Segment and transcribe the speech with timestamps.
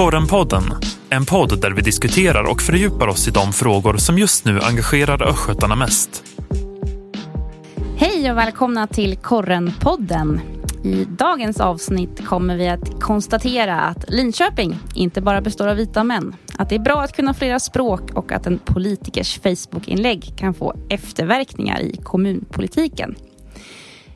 [0.00, 0.62] Korrenpodden,
[1.10, 5.28] en podd där vi diskuterar och fördjupar oss i de frågor som just nu engagerar
[5.28, 6.24] östgötarna mest.
[7.96, 10.40] Hej och välkomna till Korrenpodden.
[10.84, 16.34] I dagens avsnitt kommer vi att konstatera att Linköping inte bara består av vita män,
[16.56, 20.74] att det är bra att kunna flera språk och att en politikers Facebookinlägg kan få
[20.88, 23.14] efterverkningar i kommunpolitiken.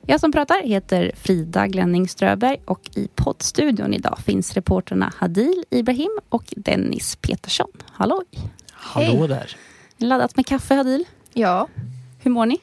[0.06, 6.18] Jag som pratar heter Frida Glenning Ströberg och i poddstudion idag finns reporterna Hadil Ibrahim
[6.28, 7.68] och Dennis Petersson.
[7.92, 8.24] Halloj!
[8.72, 9.28] Hallå Hej.
[9.28, 9.56] där.
[9.98, 11.04] Laddat med kaffe Hadil?
[11.32, 11.68] Ja.
[12.22, 12.60] Hur mår ni?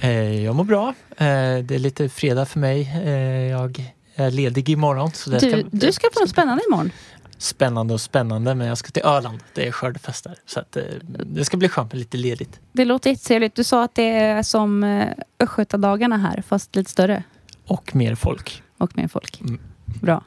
[0.00, 0.88] Eh, jag mår bra.
[1.10, 1.24] Eh,
[1.64, 2.92] det är lite fredag för mig.
[3.04, 3.10] Eh,
[3.50, 5.10] jag är ledig imorgon.
[5.12, 6.90] Så Du, ska, du ska på något spännande imorgon.
[7.38, 9.38] Spännande och spännande men jag ska till Öland.
[9.54, 10.34] Det är skördefest där.
[10.46, 10.82] Så att, eh,
[11.26, 12.60] det ska bli skönt med lite ledigt.
[12.72, 13.54] Det låter jättetrevligt.
[13.54, 15.08] Du sa att det är som eh,
[15.40, 17.22] Östgötadagarna här, fast lite större
[17.66, 18.62] Och mer folk.
[18.78, 19.40] och mer folk.
[19.40, 19.58] Mm.
[20.02, 20.24] Bra.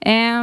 [0.00, 0.42] Eh,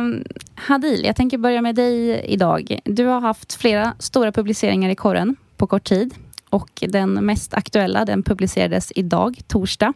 [0.56, 2.80] Hadil, jag tänker börja med dig idag.
[2.86, 6.14] Du har haft flera stora publiceringar i korren på kort tid.
[6.50, 9.94] Och den mest aktuella den publicerades idag, torsdag.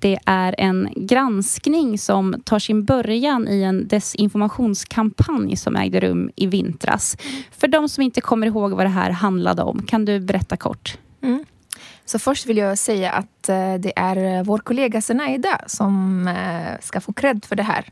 [0.00, 6.46] Det är en granskning som tar sin början i en desinformationskampanj som ägde rum i
[6.46, 7.16] vintras.
[7.50, 10.98] För de som inte kommer ihåg vad det här handlade om, kan du berätta kort?
[11.22, 11.44] Mm.
[12.04, 16.80] Så först vill jag säga att eh, det är eh, vår kollega Zenaida som eh,
[16.80, 17.84] ska få cred för det här.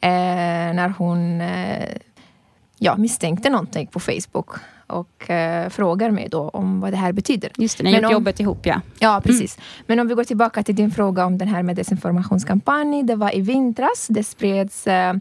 [0.00, 1.96] Eh, när hon eh,
[2.78, 4.50] ja, misstänkte någonting på Facebook
[4.86, 7.50] och eh, frågar mig då om vad det här betyder.
[7.58, 8.80] Just det, ni har gjort om- jobbet ihop ja.
[8.98, 9.58] Ja, precis.
[9.86, 13.02] Men om vi går tillbaka till din fråga om den här med desinformationskampanj.
[13.02, 14.06] Det var i vintras.
[14.10, 15.14] Det spreds eh,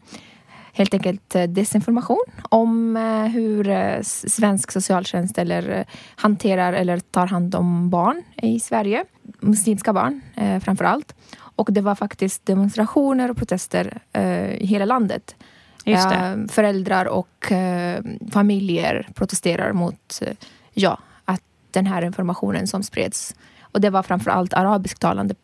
[0.73, 7.55] helt enkelt eh, desinformation om eh, hur eh, svensk socialtjänst eller hanterar eller tar hand
[7.55, 9.05] om barn i Sverige.
[9.39, 10.21] Muslimska barn
[10.63, 11.15] framför allt.
[11.55, 14.01] Och det var faktiskt demonstrationer och protester
[14.59, 15.35] i hela landet.
[15.83, 16.15] Just det.
[16.15, 20.33] Eh, föräldrar och eh, familjer protesterar mot eh,
[20.73, 21.41] ja, att
[21.71, 23.35] den här informationen som spreds.
[23.61, 25.35] Och det var framför allt arabisktalande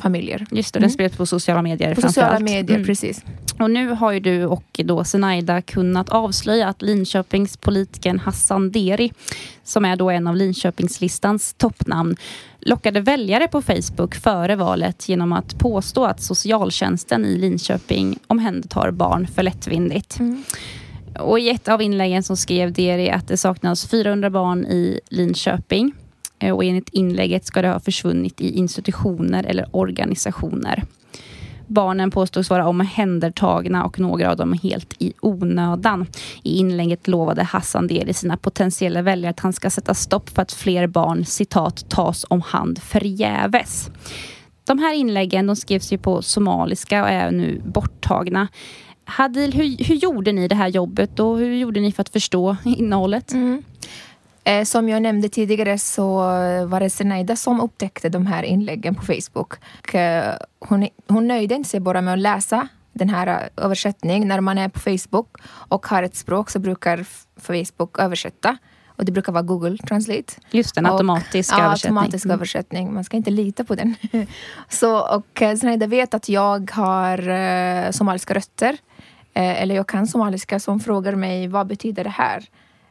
[0.00, 0.46] familjer.
[0.50, 0.94] Just det, den Mm.
[0.94, 2.86] spreds på sociala medier På sociala medier, Mm.
[2.86, 3.24] precis.
[3.60, 9.12] Och nu har ju du och då Zenaida kunnat avslöja att Linköpingspolitikern Hassan Deri,
[9.64, 12.16] som är då en av Linköpingslistans toppnamn,
[12.60, 19.26] lockade väljare på Facebook före valet genom att påstå att socialtjänsten i Linköping omhändertar barn
[19.26, 20.18] för lättvindigt.
[20.18, 20.42] Mm.
[21.20, 25.92] Och i ett av inläggen så skrev Deri att det saknas 400 barn i Linköping.
[26.38, 30.84] Eh, och enligt inlägget ska det ha försvunnit i institutioner eller organisationer.
[31.66, 36.06] Barnen påstods vara omhändertagna och några av dem helt i onödan.
[36.42, 40.52] I inlägget lovade Hassan Deli sina potentiella väljare att han ska sätta stopp för att
[40.52, 43.90] fler barn citat tas om hand förgäves.
[44.64, 48.48] De här inläggen de skrevs ju på somaliska och är nu borttagna.
[49.04, 52.56] Hadil, hur, hur gjorde ni det här jobbet och hur gjorde ni för att förstå
[52.64, 53.32] innehållet?
[53.32, 53.62] Mm.
[54.46, 56.14] Eh, som jag nämnde tidigare så
[56.66, 59.54] var det Zenaida som upptäckte de här inläggen på Facebook.
[59.82, 64.28] Och, eh, hon, hon nöjde inte sig bara med att läsa den här eh, översättningen.
[64.28, 67.04] När man är på Facebook och har ett språk så brukar
[67.40, 68.56] Facebook översätta.
[68.86, 70.32] Och det brukar vara Google Translate.
[70.50, 71.96] Just den Och- automatiska ja, översättning.
[71.98, 72.34] automatisk Mm.
[72.34, 72.94] översättning.
[72.94, 73.94] Man ska inte lita på den.
[74.68, 78.76] så, och Zenaida vet att jag har eh, somaliska rötter.
[79.34, 80.60] Eh, eller jag kan somaliska.
[80.60, 82.44] Så hon frågar mig vad betyder det här?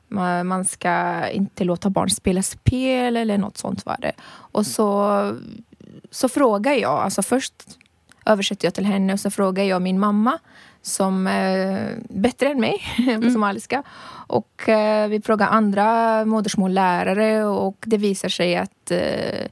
[0.08, 4.14] Man, ska inte låta barn spela spel eller något sånt var det.
[4.28, 5.40] Och så,
[6.12, 7.00] så frågar jag.
[7.00, 7.54] Alltså först
[8.26, 10.40] översätter jag till henne och så frågar jag min mamma
[10.82, 12.82] som är bättre än mig
[13.24, 13.84] på somaliska.
[14.28, 19.48] Och eh, vi frågar andra modersmållärare och det visar sig att, eh,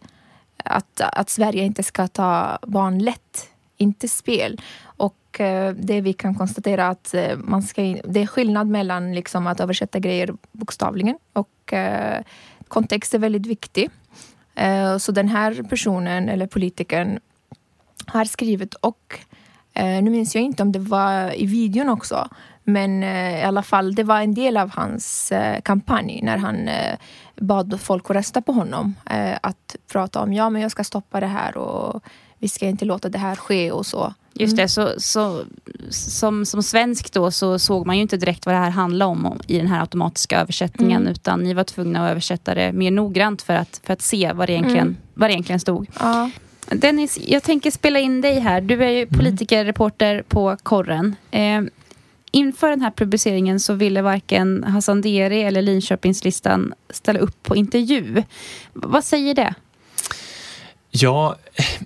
[0.63, 4.61] att, att Sverige inte ska ta barn lätt, inte spel.
[5.03, 9.47] Och eh, det vi kan konstatera att eh, man ska, det är skillnad mellan liksom,
[9.47, 12.21] att översätta grejer bokstavligen och eh,
[12.67, 13.89] kontext är väldigt viktig.
[14.99, 17.19] Så den här personen eller politikern
[18.05, 19.19] har skrivit och
[19.75, 22.29] nu minns jag inte om det var i videon också
[22.63, 25.33] men i alla fall det var en del av hans
[25.63, 26.69] kampanj när han
[27.35, 28.95] bad folk att rösta på honom.
[29.41, 32.03] Att prata om ja men jag ska stoppa det här och
[32.43, 34.13] vi ska inte låta det här ske och så.
[34.33, 35.43] Just det, så, så,
[35.89, 39.25] som, som svensk då så såg man ju inte direkt vad det här handlade om,
[39.25, 41.11] om i den här automatiska översättningen Mm.
[41.11, 44.49] utan ni var tvungna att översätta det mer noggrant för att, för att se vad
[44.49, 44.97] det egentligen, Mm.
[45.13, 45.87] vad det egentligen stod.
[45.99, 46.29] Ja.
[46.69, 48.61] Dennis, jag tänker spela in dig här.
[48.61, 51.15] Du är ju politikerreporter på Korren.
[51.31, 51.61] Eh,
[52.31, 58.01] inför den här publiceringen så ville varken Hassan Deri eller Linköpingslistan ställa upp på intervju.
[58.13, 58.23] V-
[58.73, 59.53] vad säger det?
[60.95, 61.35] Ja,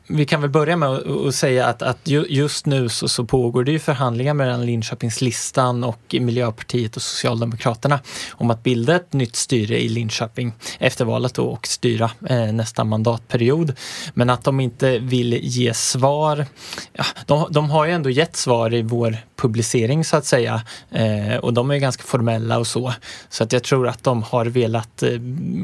[0.08, 2.00] vi kan väl börja med att säga att, att
[2.30, 8.00] just nu så, så, pågår det ju förhandlingar mellan Linköpingslistan och Miljöpartiet och Socialdemokraterna
[8.32, 12.84] om att bilda ett nytt styre i Linköping efter valet då och styra eh, nästa
[12.84, 13.74] mandatperiod.
[14.14, 16.46] Men att de inte vill ge svar.
[16.94, 20.62] Ja, de, de, har ju ändå gett svar i vår publicering så att säga
[20.92, 22.94] eh, och de är ganska formella och så.
[23.30, 25.10] Så att jag tror att de har velat eh,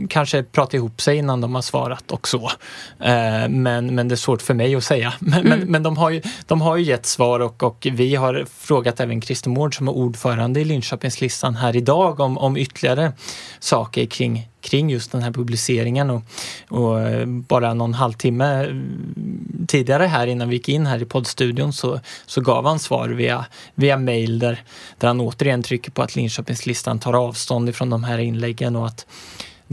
[0.10, 2.52] kanske prata ihop sig innan de har svarat och så.
[3.00, 3.50] Eh,
[3.96, 5.14] men men det är svårt för mig att säga.
[5.20, 5.60] Men, mm.
[5.60, 9.00] men, men, de, har ju, de har ju gett svar och, och vi har frågat
[9.00, 13.12] även Christer Mård som är ordförande i Linköpingslistan här idag om, om ytterligare
[13.60, 16.10] saker kring, kring just den här publiceringen.
[16.10, 16.22] Och,
[16.70, 22.00] och, bara någon halvtimme mm, tidigare här innan vi gick in här i poddstudion så,
[22.26, 23.46] så gav han svar via,
[23.76, 24.64] via mail där,
[24.98, 29.06] där han återigen trycker på att Linköpingslistan tar avstånd ifrån de här inläggen och att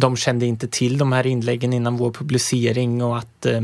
[0.00, 3.60] de kände inte till de här inläggen innan vår publicering och att eh,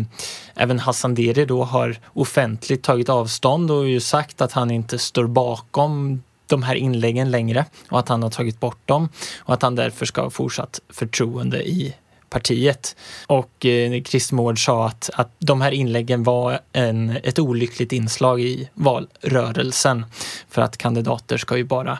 [0.54, 5.26] även Hassan Diri då har offentligt tagit avstånd och ju sagt att han inte står
[5.26, 9.74] bakom de här inläggen längre och att han har tagit bort dem och att han
[9.74, 11.94] därför ska ha fortsatt förtroende i
[12.30, 12.96] partiet.
[13.26, 18.68] Och eh, Christer sa att, att de här inläggen var en, ett olyckligt inslag i
[18.74, 20.06] valrörelsen
[20.48, 21.98] för att kandidater ska ju bara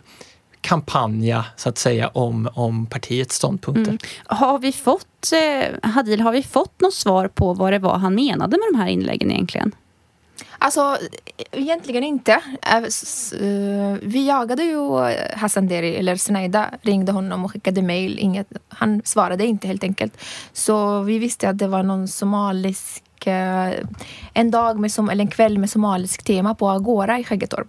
[0.67, 3.91] kampanja så att säga om, om partiets ståndpunkter.
[3.91, 3.99] Mm.
[4.27, 8.15] Har vi fått, eh, Hadil, har vi fått något svar på vad det var han
[8.15, 9.73] menade med de här inläggen egentligen?
[10.59, 10.99] Alltså,
[11.53, 12.33] egentligen inte.
[12.63, 14.79] Äh, eh, vi jagade ju
[15.37, 18.19] Hassan Deri, eller Sneida ringde honom och skickade mejl.
[18.19, 20.19] Inget, han svarade inte helt enkelt.
[20.53, 23.27] Så vi visste att det var någon somalisk...
[23.27, 23.73] Eh,
[24.35, 27.69] en dag med, eller en kväll med somalisk tema på Agora i Skäggetorp.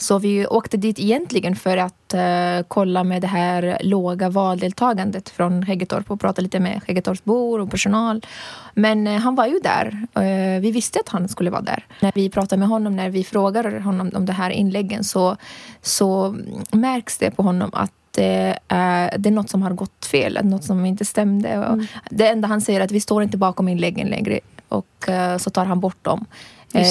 [0.00, 5.62] Så vi åkte dit egentligen för att uh, kolla med det här låga valdeltagandet från
[5.62, 8.26] Häggetorp och prata lite med Häggetorpsbor och personal.
[8.74, 10.06] Men uh, han var ju där.
[10.18, 11.86] Uh, vi visste att han skulle vara där.
[12.00, 15.36] När vi pratar med honom, när vi frågar honom om det här inläggen så,
[15.82, 16.36] så
[16.72, 20.64] märks det på honom att det är, det är något som har gått fel, något
[20.64, 21.48] som inte stämde.
[21.48, 21.86] Mm.
[22.10, 25.08] Det enda han säger är att vi står inte bakom inläggen längre och
[25.38, 26.24] så tar han bort dem.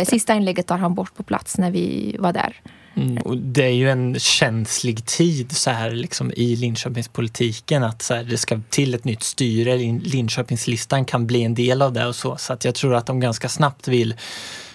[0.06, 2.62] Sista inlägget tar han bort på plats när vi var där.
[2.98, 3.18] Mm.
[3.18, 8.24] Och det är ju en känslig tid så här liksom i Linköpingspolitiken att så här,
[8.24, 9.78] det ska till ett nytt styre.
[10.04, 12.38] Linköpingslistan kan bli en del av det och så.
[12.38, 14.16] Så att jag tror att de ganska snabbt vill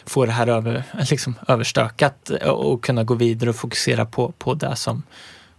[0.06, 4.76] få det här över, liksom, överstökat och kunna gå vidare och fokusera på, på det
[4.76, 5.02] som,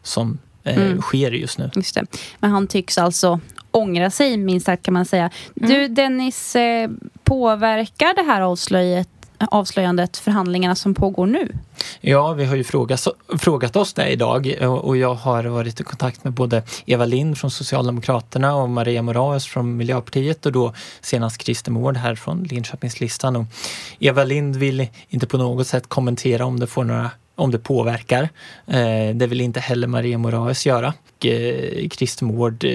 [0.03, 1.01] som eh, mm.
[1.01, 1.71] sker just nu.
[1.75, 2.05] Just det.
[2.39, 3.39] Men han tycks alltså
[3.71, 5.29] ångra sig minst sagt kan man säga.
[5.55, 5.69] Mm.
[5.69, 6.89] Du Dennis, eh,
[7.23, 11.51] påverkar det här avslöjet avslöjandet förhandlingarna som pågår nu?
[12.01, 13.07] Ja, vi har ju frågat,
[13.37, 17.37] frågat oss det idag eh, och jag har varit i kontakt med både Eva Lind
[17.37, 23.35] från Socialdemokraterna och Maria Moraes från Miljöpartiet och då senast Christer Mård här från Linköpingslistan.
[23.35, 23.45] Och
[23.99, 28.29] Eva Lind vill inte på något sätt kommentera om det får några om det påverkar.
[28.67, 30.93] Eh, det vill inte heller Maria Moraes göra.
[31.23, 32.65] Eh, Christer Mård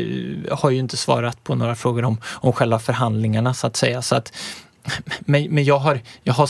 [0.50, 4.02] har ju inte svarat på några frågor om, om själva förhandlingarna så att säga.
[4.02, 4.32] Så att
[5.20, 6.48] men, men jag, har, jag, har,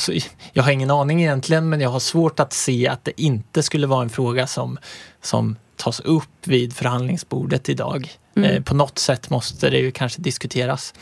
[0.53, 3.87] jag har ingen aning egentligen, men jag har svårt att se att det inte skulle
[3.87, 4.79] vara en fråga som,
[5.23, 8.11] som tas upp vid förhandlingsbordet idag.
[8.37, 8.51] Mm.
[8.51, 10.95] Eh, på något sätt måste det ju kanske diskuteras.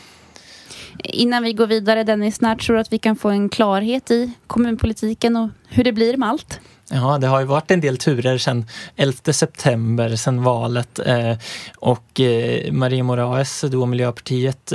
[1.03, 4.31] Innan vi går vidare Dennis, när tror du att vi kan få en klarhet i
[4.47, 6.59] kommunpolitiken och hur det blir med allt?
[6.89, 10.99] Ja, det har ju varit en del turer sedan 11 september, sedan valet.
[10.99, 11.37] Eh,
[11.77, 14.73] och eh, Maria Moraes, då Miljöpartiet,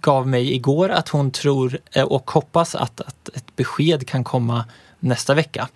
[0.00, 4.64] gav mig igår att hon tror eh, och hoppas att, att ett besked kan komma
[5.00, 5.68] nästa vecka.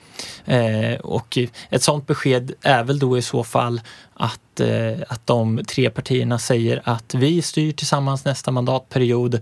[0.45, 1.38] Eh, och
[1.71, 3.81] ett sådant besked är väl då i så fall
[4.14, 9.41] att, eh, att de tre partierna säger att vi styr tillsammans nästa mandatperiod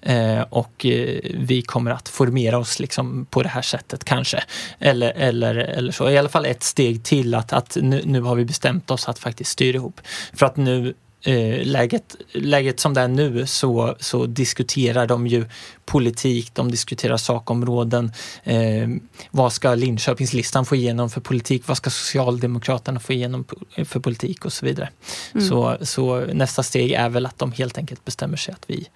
[0.00, 4.44] eh, och eh, vi kommer att formera oss liksom på det här sättet kanske.
[4.78, 6.10] Eller, eller, eller så.
[6.10, 9.18] I alla fall ett steg till att, att nu, nu har vi bestämt oss att
[9.18, 10.00] faktiskt styra ihop.
[10.32, 15.44] För att nu eh, läget, läget som det är nu så, så diskuterar de ju
[15.84, 18.12] politik, de diskuterar sakområden.
[18.44, 18.88] Eh,
[19.30, 21.62] vad ska Linköpingslistan få igenom för politik?
[21.68, 23.44] Vad ska Socialdemokraterna få igenom
[23.84, 24.88] för politik och så vidare.
[25.34, 25.48] Mm.
[25.48, 28.88] Så, så nästa steg är väl att de helt enkelt bestämmer sig att vi,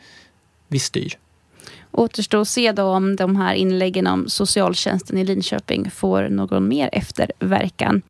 [0.69, 1.19] vi styr.
[1.91, 6.89] Återstår att se då om de här inläggen om socialtjänsten i Linköping får någon mer
[6.93, 8.03] efterverkan.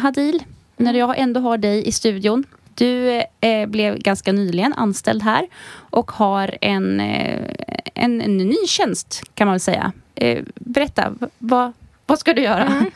[0.00, 0.42] Hadil,
[0.76, 2.44] när jag ändå har dig i studion.
[2.74, 7.50] Du eh, eh, blev ganska nyligen anställd här och har en, eh,
[7.94, 9.92] en, en, ny tjänst kan man väl säga.
[10.14, 11.72] Eh, berätta, vad,
[12.06, 12.66] vad ska du göra?
[12.66, 12.90] Mm.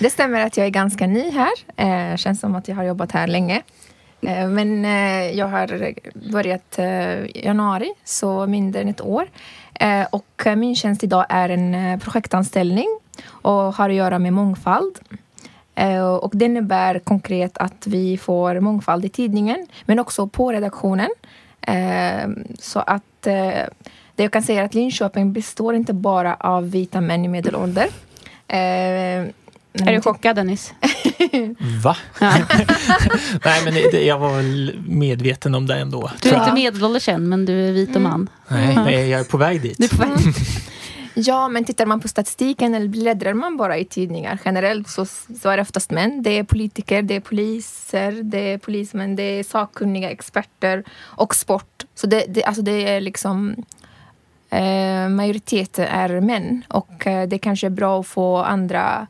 [0.00, 1.52] Det stämmer att jag är ganska ny här.
[1.76, 3.62] Eh, känns som att jag har jobbat här länge.
[4.22, 5.94] Eh, men eh, jag har
[6.32, 9.26] börjat eh, i januari, så mindre än ett år.
[9.74, 12.86] Eh, och min tjänst idag är en projektanställning
[13.28, 14.98] och har att göra med mångfald.
[16.20, 21.10] Och det innebär konkret att vi får mångfald i tidningen, men också på redaktionen.
[22.58, 23.68] Så att det
[24.16, 27.86] jag kan säga är att Linköping består inte bara av vita män i medelålder.
[29.82, 30.74] Är du chockad Dennis?
[31.82, 31.96] Va?
[33.44, 36.10] Nej men det, jag var väl medveten om det ändå.
[36.22, 38.10] Du är inte medelålders än men du är vit och mm.
[38.10, 38.28] man.
[38.48, 39.90] Nej, nej, jag är på väg dit.
[39.90, 40.10] På väg.
[41.14, 45.48] Ja, men tittar man på statistiken eller bläddrar man bara i tidningar generellt så, så
[45.48, 46.22] är det oftast män.
[46.22, 51.84] Det är politiker, det är poliser, det är polismän, det är sakkunniga experter och sport.
[51.94, 53.54] Så det, det, alltså det är liksom
[54.50, 59.06] eh, majoriteten är män och eh, det kanske är bra att få andra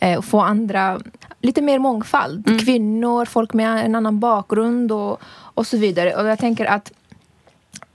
[0.00, 1.00] eh, få andra,
[1.40, 2.48] lite mer mångfald.
[2.48, 2.58] Mm.
[2.58, 5.20] Kvinnor, folk med en annan bakgrund och,
[5.54, 6.14] och så vidare.
[6.14, 6.92] Och jag tänker att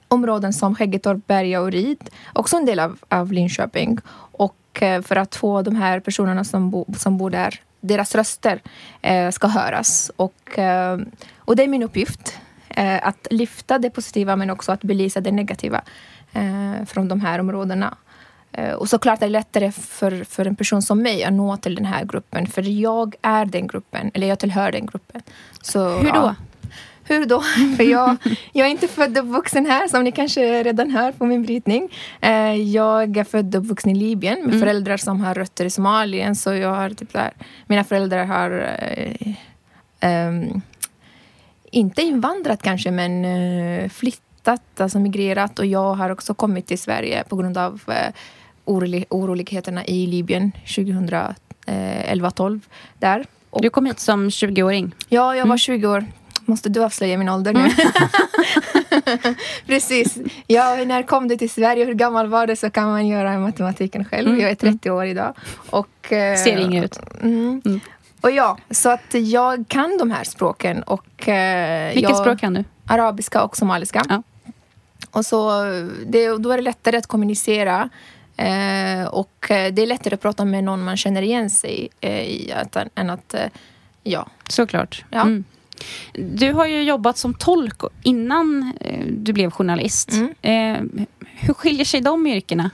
[0.07, 3.97] områden som Skäggetorp, Berga och Rid, också en del av, av Linköping.
[4.31, 8.61] Och eh, för att få de här personerna som, bo, som bor där, deras röster
[9.01, 10.11] eh, ska höras.
[10.15, 10.99] Och, eh,
[11.37, 12.37] och det är min uppgift.
[12.69, 15.81] Eh, att lyfta det positiva men också att belysa det negativa
[16.33, 17.97] eh, från de här områdena.
[18.77, 21.85] Och såklart är det lättare för, för en person som mig att nå till den
[21.85, 22.47] här gruppen.
[22.47, 25.21] För jag är den gruppen, eller jag tillhör den gruppen.
[25.61, 26.15] Så, Hur då?
[26.15, 26.35] Ja.
[27.07, 27.41] Hur då?
[27.77, 28.17] För jag,
[28.53, 31.89] jag är inte född och uppvuxen här, som ni kanske redan hör på min brytning.
[32.21, 34.59] Eh, jag är född och uppvuxen i Libyen med mm.
[34.59, 36.35] föräldrar som har rötter i Somalien.
[36.35, 37.31] Så jag har typ där,
[37.67, 38.77] mina föräldrar har
[39.99, 40.61] eh, um,
[41.71, 45.59] inte invandrat kanske, men uh, flyttat, alltså migrerat.
[45.59, 47.93] Och jag har också kommit till Sverige på grund av uh,
[48.65, 52.61] orolig, oroligheterna i Libyen 2011-12.
[52.99, 53.25] Där.
[53.49, 54.95] Och, du kom hit som 20-åring?
[55.09, 55.91] Ja, jag var 20 mm.
[55.91, 56.05] år.
[56.45, 57.59] Måste du avslöja min ålder nu?
[57.59, 59.35] Mm.
[59.67, 60.17] Precis.
[60.47, 61.85] Ja, när kom du till Sverige?
[61.85, 62.55] Hur gammal var du?
[62.55, 64.27] Så kan man göra matematiken själv.
[64.27, 64.41] Mm.
[64.41, 65.33] Jag är 30 år idag.
[65.69, 66.99] Och, eh, Ser ingen ut.
[67.21, 67.61] Mm.
[67.65, 67.79] Mm.
[68.21, 70.83] Och ja, så att jag kan de här språken.
[70.83, 72.63] Och, eh, Vilket jag, språk kan du?
[72.85, 74.03] Arabiska och somaliska.
[74.09, 74.23] Ja.
[75.11, 75.63] Och så,
[76.05, 77.89] det, då är det lättare att kommunicera
[78.37, 82.51] Eh, och eh, det är lättare att prata med någon man känner igen sig i
[82.51, 83.35] att, än att...
[84.03, 84.27] Ja.
[84.49, 85.05] Såklart.
[85.09, 85.21] Ja.
[85.21, 85.43] Mm.
[86.13, 90.11] Du har ju jobbat som tolk innan eh, du blev journalist.
[90.11, 90.33] Mm.
[90.41, 92.71] Eh, hur skiljer sig de yrkena?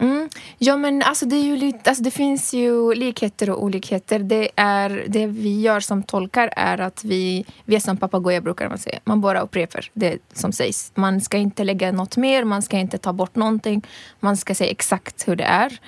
[0.00, 0.28] Mm.
[0.58, 4.18] Ja, men alltså det, är ju lite, alltså det finns ju likheter och olikheter.
[4.18, 8.68] Det, är, det vi gör som tolkar är att vi, vi är som papegoja brukar
[8.68, 8.98] man säga.
[9.04, 10.92] Man bara upprepar det som sägs.
[10.94, 13.86] Man ska inte lägga något mer, man ska inte ta bort någonting.
[14.20, 15.80] Man ska säga exakt hur det är.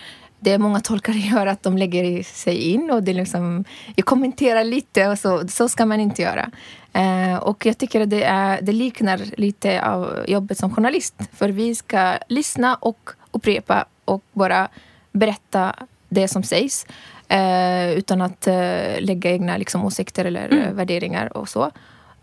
[0.45, 3.65] Det många tolkare gör att de lägger sig in och det liksom,
[3.97, 6.51] jag kommenterar lite och så, så ska man inte göra.
[6.93, 11.15] Eh, och jag tycker att det, är, det liknar lite av jobbet som journalist.
[11.33, 14.69] För vi ska lyssna och upprepa och bara
[15.13, 15.75] berätta
[16.09, 16.87] det som sägs.
[17.29, 20.65] Eh, utan att eh, lägga egna liksom, åsikter eller mm.
[20.65, 21.71] Eh, värderingar och så.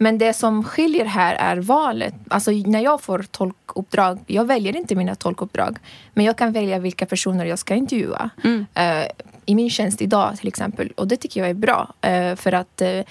[0.01, 2.13] Men det som skiljer här är valet.
[2.27, 5.77] Alltså när jag får tolkuppdrag, jag väljer inte mina tolkuppdrag.
[6.13, 8.29] Men jag kan välja vilka personer jag ska intervjua.
[8.44, 8.60] Mm.
[8.60, 9.08] Uh,
[9.46, 10.91] I min tjänst idag till exempel.
[10.96, 11.94] Och det tycker jag är bra.
[12.08, 13.01] Uh, för att uh,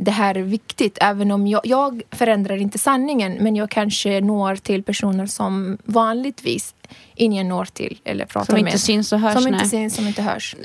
[0.00, 0.98] det här är viktigt.
[1.00, 6.74] Även om jag, jag förändrar inte sanningen men jag kanske når till personer som vanligtvis
[7.14, 8.60] ingen når till eller pratar som med.
[8.60, 9.42] Som inte syns och hörs.
[9.42, 10.56] Som inte syns, som inte hörs.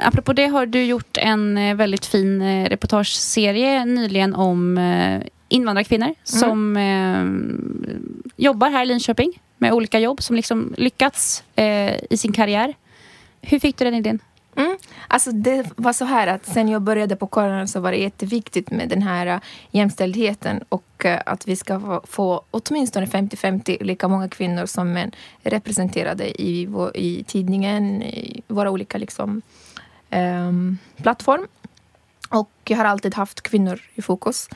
[0.00, 6.06] Apropå det har du gjort en eh, väldigt fin eh, reportageserie nyligen om eh, invandrarkvinnor
[6.06, 6.16] mm.
[6.24, 7.24] som eh,
[8.36, 12.74] jobbar här i Linköping med olika jobb som liksom lyckats eh, i sin karriär.
[13.40, 14.18] Hur fick du den idén?
[14.56, 14.76] Mm.
[15.08, 18.70] Alltså det var så här att sen jag började på kåren så var det jätteviktigt
[18.70, 24.28] med den här äh, jämställdheten och äh, att vi ska få, åtminstone 50-50 lika många
[24.28, 25.10] kvinnor som män
[25.42, 29.42] representerade i, vår, i tidningen, i våra olika liksom,
[30.10, 31.46] um, plattform.
[32.28, 34.48] Och jag har alltid haft kvinnor i fokus.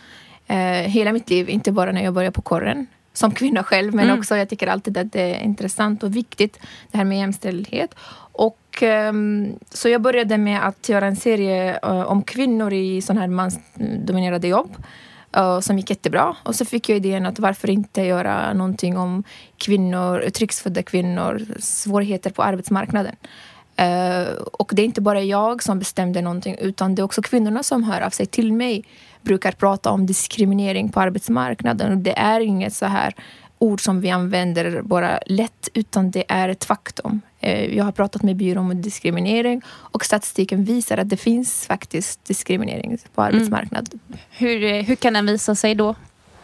[0.51, 0.57] Uh,
[0.89, 2.87] hela mitt liv, inte bara när jag började på korren
[3.19, 4.19] som kvinna själv men mm.
[4.19, 6.59] också jag tycker alltid att det är intressant och viktigt
[6.91, 7.95] det här med jämställdhet.
[8.33, 13.21] Och, Ehm, så jag började med att göra en serie eh, om kvinnor i sådana
[13.21, 14.77] här mansdominerade jobb.
[15.33, 16.37] Eh, som gick jättebra.
[16.43, 19.25] Och så fick jag idén att varför inte göra någonting om
[19.57, 23.17] kvinnor, utrikesfödda kvinnor, svårigheter på arbetsmarknaden.
[23.81, 27.63] Uh, och det är inte bara jag som bestämde någonting utan det är också kvinnorna
[27.63, 28.85] som hör av sig till mig.
[29.23, 33.15] Brukar prata om diskriminering på arbetsmarknaden och det är inget så här
[33.59, 37.21] ord som vi använder bara lätt utan det är ett faktum.
[37.49, 42.25] Eh, jag har pratat med byrån mot diskriminering och statistiken visar att det finns faktiskt
[42.25, 44.01] diskriminering på arbetsmarknaden.
[44.09, 44.19] Mm.
[44.31, 45.95] Hur, hur kan den visa sig då?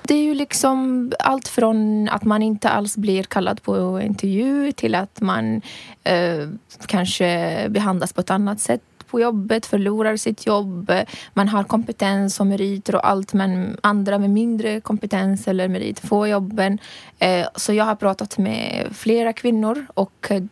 [0.02, 4.94] Det är ju liksom allt från att man inte alls blir kallad på intervju till
[4.94, 5.62] att man
[6.04, 6.48] eh,
[6.86, 8.82] kanske behandlas på ett annat sätt
[9.14, 10.92] på jobbet, förlorar sitt jobb.
[11.34, 16.28] Man har kompetens och meriter och allt men andra med mindre kompetens eller merit får
[16.28, 16.78] jobben.
[17.18, 20.42] Eh, så jag har pratat med flera kvinnor och eh,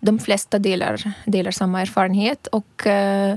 [0.00, 2.46] de flesta delar, delar samma erfarenhet.
[2.46, 3.36] Och, eh,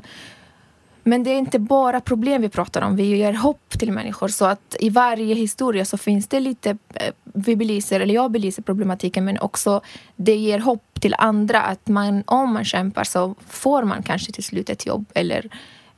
[1.04, 2.96] men det är inte bara problem vi pratar om.
[2.96, 4.28] Vi ger hopp till människor.
[4.28, 6.78] Så att i varje historia så finns det lite...
[7.24, 9.82] Vi belyser, eller jag belyser problematiken men också
[10.16, 14.44] det ger hopp till andra att man, om man kämpar så får man kanske till
[14.44, 15.50] slut ett jobb eller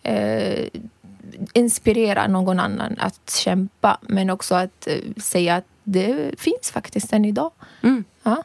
[0.04, 0.68] eh,
[1.54, 7.26] inspirera någon annan att kämpa men också att eh, säga att det finns faktiskt än
[7.26, 7.52] idag.
[7.84, 8.04] Mm.
[8.24, 8.44] Ja.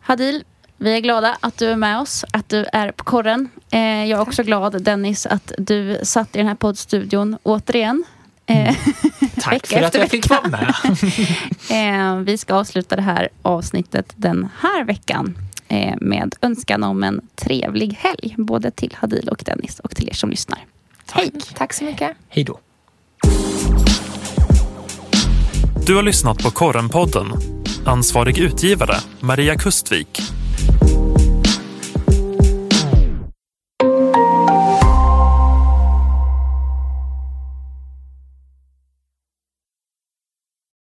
[0.00, 0.44] Hadil,
[0.82, 3.48] vi är glada att du är med oss, att du är på korren.
[3.70, 8.04] Eh, jag är också glad, Dennis, att du satt i den här poddstudion återigen.
[8.46, 8.74] Eh, mm.
[9.40, 10.74] Tack för att jag fick vara med.
[11.70, 15.38] Eh, vi ska avsluta det här avsnittet den här veckan
[16.00, 18.34] med önskan om en trevlig helg.
[18.38, 20.58] Både till Hadil och Dennis och till er som lyssnar.
[21.06, 21.22] Tack.
[21.22, 21.32] Hej!
[21.54, 22.16] Tack så mycket.
[22.28, 22.58] Hej då.
[25.86, 27.26] Du har lyssnat på Korrenpodden.
[27.86, 30.41] Ansvarig utgivare Maria Kustvik